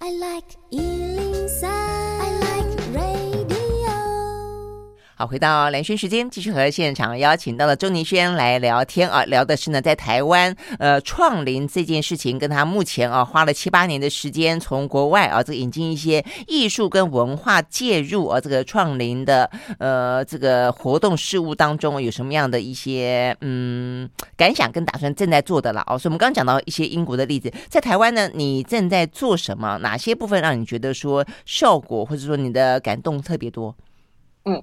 [0.00, 0.48] I like
[5.14, 19.48] 好，回到蓝轩时间，继续和现场邀请到了周宁轩来聊天啊，聊的是呢，在台湾呃创林这件事情，跟他目前啊花了七八年的时间，从国外啊这个引进一些艺术跟文化介入啊这个创林的
[19.78, 29.76] 呃这个活动事务当中，有什么样的一些嗯感想跟打算正在做的了哦、啊，所以我们刚刚讲到一些英国的例子，在台湾呢，你正在做什么？
[29.82, 33.76] 哪些部分让你觉得说效果或者说你的感动特别多？
[34.46, 34.60] 嗯。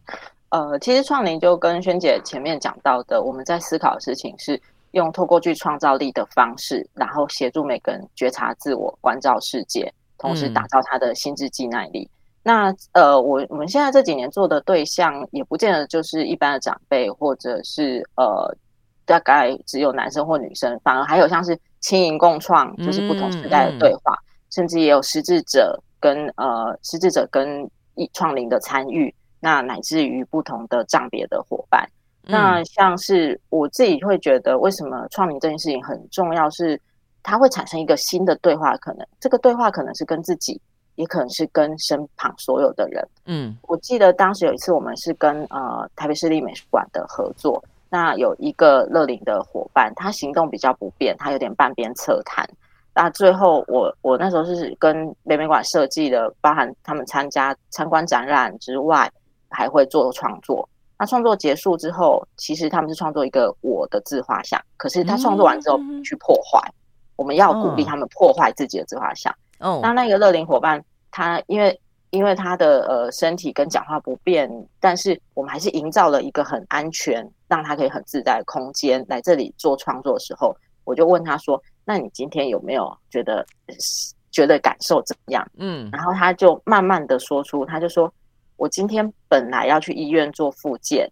[0.49, 4.59] 呃，其实创林就跟萱姐前面讲到的，我们在思考的事情是
[4.91, 12.01] 用透过具创造力的方式，然后协助每个人觉察自我、关照世界，同时打造他的心智肌耐力。
[12.01, 12.09] 嗯、
[12.41, 18.51] 那呃，我我们现在这几年做的对象，也不见得就是一般的长辈，或者是呃，
[19.05, 29.13] 大概只有男生或女生，反而还有像是青银共创，就是不同时代的对话，嗯嗯、甚至也有失智者跟呃失智者跟一创龄的参与。
[29.39, 31.89] 那乃至于不同的障别的伙伴，
[32.25, 36.49] 嗯、那像是我自己会觉得，为什么创名这件事情很重要？
[36.49, 36.79] 是
[37.23, 40.59] 它会产生一个新的对话，可能这个对话可能是跟自己，
[40.95, 43.07] 也可能是跟身旁所有的人。
[43.25, 52.47] 嗯，我记得当时有一次，我们是跟呃台北市立美术馆的合作，那有一个乐龄的伙伴，他行动比较不便，他有点半边侧瘫。
[52.93, 59.09] 那最后我我那时候是跟北美馆设计的，包含他们参加参观展览之外。
[59.49, 60.67] 还会做创作。
[60.97, 64.61] 那创作结束之后，其实他们是创作一个我的自画像。
[64.75, 66.61] 可是他创作完之后去破坏，
[67.15, 69.33] 我们要鼓励他们破坏自己的自画像。
[69.59, 83.45] 哦，那那个乐龄伙伴，他因为因为他的呃身体跟讲话不便，但是我们还是营造了一个很安全，让他可以很自在的空间来这里做创作的时候，我就问他说：“那你今天有没有觉得
[84.31, 88.11] 觉得感受怎么样？”嗯，然后他就慢慢的说出，他就说
[88.59, 91.11] ：“我今天本来要去医院做复健。”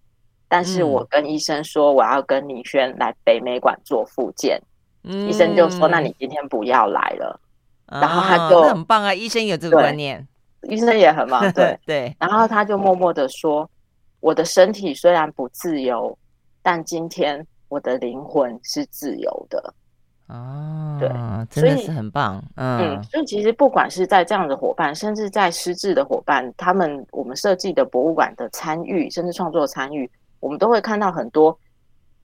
[0.50, 4.58] 但是我跟医生说，我要跟倪轩来北美馆做复健，
[5.04, 7.38] 嗯，医生就说，那你今天不要来了。
[7.88, 10.26] 嗯、然后他就、哦、很棒啊，医生有这个观念，
[10.62, 12.16] 医生也很忙，对 对。
[12.18, 13.70] 然后他就默默的说，
[14.22, 16.18] 我的身体虽然不自由，
[16.64, 19.74] 但今天我的灵魂是自由的。
[20.28, 21.10] 哦，对，
[21.50, 23.04] 真的是很棒，嗯嗯。
[23.04, 30.10] 所以其实不管是在这样的伙伴，甚至在失智的伙伴，他们我们设计的博物馆的参与，甚至创作参与。
[30.40, 31.58] 我们都会看到很多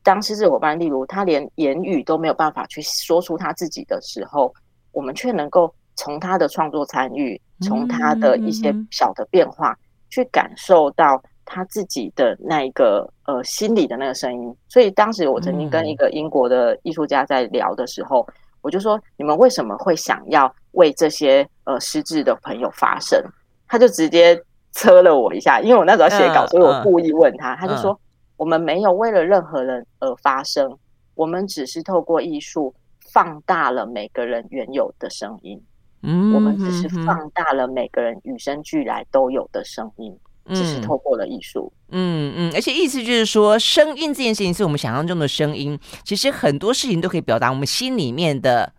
[0.03, 4.53] 当失智伙伴，例如他连言语都没有办法去说出他自己的时候，
[4.91, 9.77] 我们却能够从他的创作参与，从他的一些小的变化，
[10.09, 14.55] 去感受到他自己的那一个呃心里的那个声音。
[14.67, 18.27] 所以当时我曾经跟一个英国的艺术家在聊的时候，
[18.61, 23.23] 我就说：你们为什么会想要为这些呃失智的朋友发声？
[23.67, 24.39] 他就直接
[24.73, 27.99] 车了我一下，因为我那时候写稿，所以我故意问他，他就说。
[28.35, 30.75] 我们没有为了任何人而发声，
[31.13, 32.73] 我们只是透过艺术
[33.13, 35.63] 放大了每个人原有的声音。
[36.01, 40.19] 嗯，我们只是放大了每个人与生俱来都有的声音，嗯、
[40.49, 41.71] 只是透过了艺术。
[41.89, 48.73] 嗯嗯，而且意思就是说，声音这件事情是我们想象中的声音，其实很多事情都可以表达我们心里面的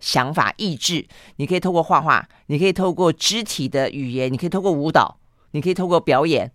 [0.00, 1.06] 想法、意志。
[1.36, 5.18] 你可以透过画画，你可以透过肢体的语言，你可以透过舞蹈，
[5.52, 6.52] 你可以透过表演。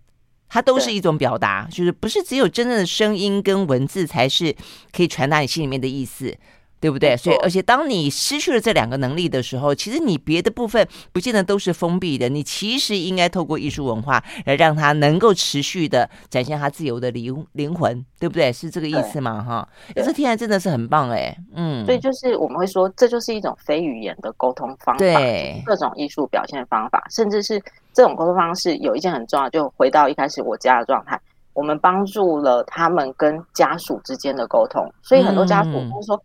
[0.49, 4.55] 它都是一种表达，就是不是只有真正的声音跟文字才是
[4.91, 6.37] 可以传达你心里面的意思，
[6.83, 7.15] 对不对？
[7.15, 12.27] 所以，而且当你失去了这两个能力的时候，其实你别的部分不见得都是封闭的。
[12.27, 18.51] 你其实应该透过艺术文化来让它能够持续的展现它自由的灵灵魂，对不对？
[18.51, 19.41] 是这个意思吗？
[19.41, 19.65] 哈，
[19.95, 21.85] 这听起来真的是很棒哎，嗯。
[21.85, 27.63] 所以就是我们会说，这就是一种非语言的沟通方法，对，各种艺术表现方法，甚至是。
[27.95, 31.21] 这种沟通方式有一件很重要，就回到一开始我家的状态，
[31.53, 34.91] 我们帮助了他们跟家属之间的沟通。
[35.03, 36.23] 所以很多家属都说，他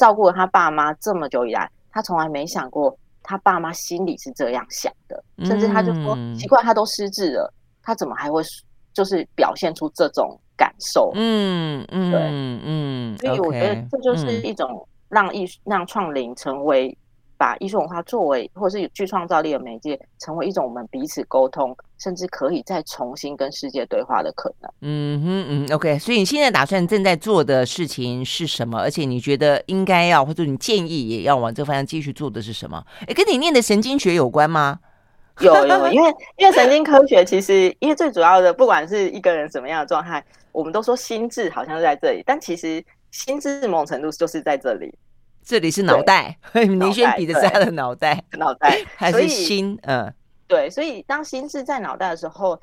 [0.00, 8.42] 照顾了他爸妈这么久以来，他从来没想过他爸妈心里是这样想的，甚至他就说奇怪，他都失智了，他怎么还会
[8.94, 11.12] 就是表现出这种感受？
[11.14, 12.20] 嗯嗯，对
[12.64, 16.96] 嗯，所以我觉得这就是一种让艺术让创龄成为。
[17.40, 24.70] 把艺术文化作为，或者是具创造力的媒介，成为一种我们彼此沟通，甚至可以再重新跟世界对话的可能。
[24.82, 25.98] 嗯哼嗯，OK。
[25.98, 28.78] 所以你现在打算正在做的事情是什么？
[28.78, 32.84] 而且你觉得应该要，或者你建议也要往这个方向继续做的是什么？
[33.08, 34.78] 哎，跟你念的神经学有关吗？
[35.40, 40.22] 有有，因为因为神经科学其实，因为最主要的，不管是一个人什么样的状态，
[40.52, 44.94] 我们都说心智好像是在这里，但其实心智某种程度就是在这里。
[45.50, 49.76] 这里是脑袋， 倪轩比的是他的脑袋， 脑袋 还是心？
[49.82, 50.08] 嗯，
[50.46, 52.56] 对，所以当心智在脑袋的时候，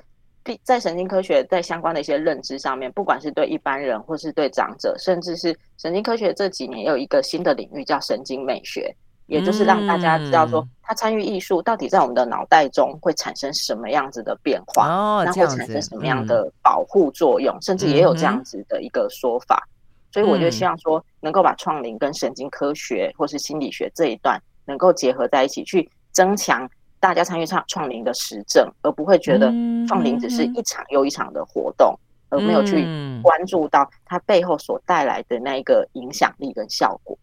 [0.62, 8.90] 在神经科学在相关的一些认知上面，不管是对一般人，或是对长者，甚至是神经科学这几年也有一个新的领域叫神经美学，
[9.26, 19.68] 也就是让大家知道说，他参与艺术到底在我们的脑袋中会产生什么样子的变化，哦，那会产生什么样的保护作用，甚至也有这样子的一个说法。
[20.10, 29.52] 所以我就希望说，能够把创龄跟神经科学或是心理学这一段能够结合在一起，去增强大家参与创创龄的实证，而不会觉得
[29.86, 31.94] 创龄只是一场又一场的活动，
[32.30, 32.86] 而没有去
[33.22, 37.16] 关注到它背后所带来的那一个影响力跟效果。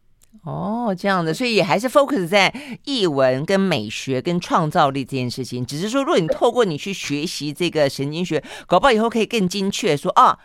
[0.43, 5.65] 哦，这样的，所以也还是 focus 在译文跟美学跟创造力这件事情。
[5.65, 10.37] 只是说，如果你透过你去学习这个神经学，搞不好以后可以更精确说啊。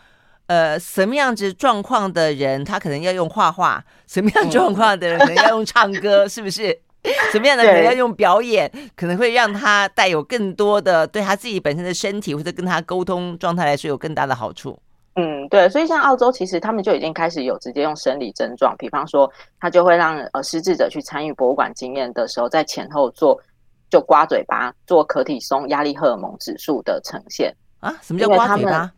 [0.51, 6.77] 呃，什么样子状况的人，他可能要用画画；什么样状况的人，可能要用唱歌，是不是？
[7.31, 14.77] 什么样的人要用表演，可能会让他带有更多的对他自己本身的身体或者跟他沟通状态来说有更大的好处。
[15.15, 19.31] 嗯，对，所以像澳洲，其实他们就已经开始有直接用生理症状，比方说，
[19.61, 23.41] 他就会让呃失智者去参与博物馆经验的时候，在前后做
[23.89, 27.97] 就刮嘴巴，做可体松压力荷尔蒙指数的呈现啊？
[28.03, 28.91] 什么叫刮嘴巴？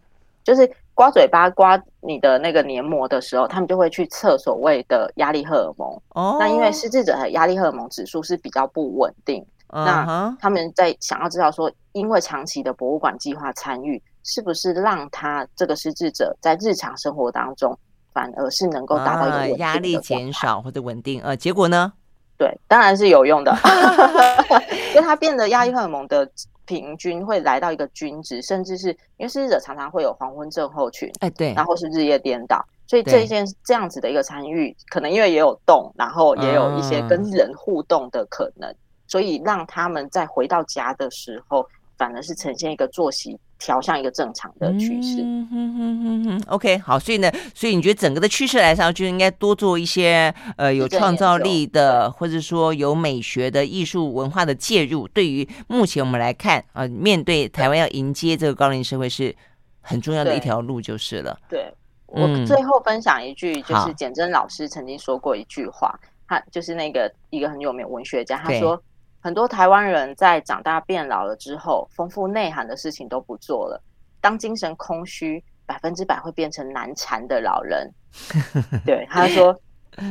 [0.42, 0.66] 就是。
[0.95, 5.88] 刮嘴巴刮你的那个黏膜的时候，他们就会去测所谓的压力荷尔蒙。
[6.11, 17.76] 哦，那因为失智者的压力荷尔蒙指数是比较不稳定，嗯、那他们在想要知道说，因为长期的博物馆计划参与，是不是让他这个失智者在日常生活当中
[18.12, 21.22] 反而是能够达到一个压力减少或者稳定。
[21.22, 21.93] 呃，结果呢？
[22.36, 23.57] 对，当然是有用的，
[24.95, 26.28] 因为它变得压力荷尔蒙的
[26.64, 43.38] 平均会来到一个均值，甚至是因为失智者常常会有黄昏症候群，哎，对，然后是日夜颠倒，所以这一件这样子的一个参与，可能因为也有动，然后也有一些跟人互动的可能，嗯、所以让他们在回到家的时候，反而是呈现一个作息。
[43.62, 45.22] 调向一个正常的趋势。
[45.22, 55.06] 嗯哼哼哼哼，OK，好，所以呢，所以你觉得整个的趋势来上，就应该多做一些呃有创造力的，或者说有美学的艺术文化的介入。
[55.06, 59.32] 对于目前我们来看啊、呃，面对台湾要迎接这个高龄社会，是
[59.80, 61.38] 很重要的一条路，就是了。
[61.48, 61.72] 对，
[62.12, 65.96] 对我最后分享一句，就是简真老师曾经说过一句话，
[66.26, 68.82] 他就是那个一个很有名文学家，他说。
[69.22, 73.80] 很多台湾人在长大变老了之后，丰富内涵的事情都不做了。
[74.20, 77.88] 当精神空虚，百分之百会变成难缠的老人。
[78.84, 79.56] 对，他说，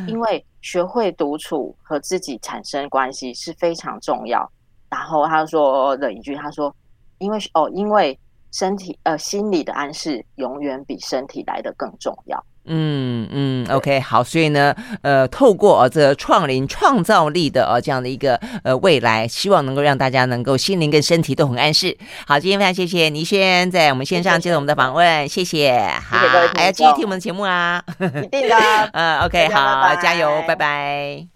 [0.08, 4.50] 因为学会独处和自己产生关系是非常重要。
[4.90, 6.74] 然后他说了一句，他说，
[7.18, 8.18] 因为哦，因为
[8.52, 12.42] 身体呃心理的暗示永远比身体来的更重要。
[12.66, 21.98] 嗯嗯，OK，好，所以呢，呃，透过啊、呃、这个创灵创造力的啊、呃、这样的一个呃未来，希望能够让大家能够心灵跟身体都很安适。
[22.28, 25.76] 好，今天非常谢谢倪轩在我们线上接受我们的访问，谢谢。
[26.08, 26.18] 好，
[26.54, 28.56] 还要继续听我们的节目啊，一定的。
[28.94, 31.31] 嗯， OK，好，加油，拜拜。